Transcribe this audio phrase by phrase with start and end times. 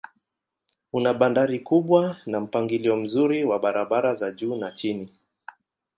[0.93, 5.09] Una bandari kubwa na mpangilio mzuri wa barabara za juu na chini.